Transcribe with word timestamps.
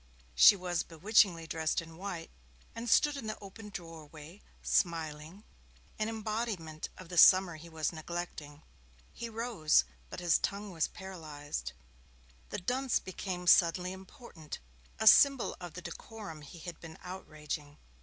She 0.33 0.55
was 0.55 0.81
bewitchingly 0.81 1.45
dressed 1.45 1.79
in 1.79 1.95
white, 1.95 2.31
and 2.73 2.89
stood 2.89 3.15
in 3.17 3.27
the 3.27 3.37
open 3.39 3.69
doorway, 3.69 4.41
smiling 4.63 5.43
an 5.99 6.09
embodiment 6.09 6.89
of 6.97 7.07
the 7.09 7.19
summer 7.19 7.57
he 7.57 7.69
was 7.69 7.93
neglecting. 7.93 8.63
He 9.13 9.29
rose, 9.29 9.83
but 10.09 10.19
his 10.19 10.39
tongue 10.39 10.71
was 10.71 10.87
paralysed. 10.87 11.73
The 12.49 12.57
dunce 12.57 12.97
became 12.97 13.45
suddenly 13.45 13.91
important 13.93 14.57
a 14.97 15.05
symbol 15.05 15.55
of 15.61 15.75
the 15.75 15.83
decorum 15.83 16.41
he 16.41 16.57
had 16.57 16.79
been 16.79 16.97
outraging. 17.03 17.77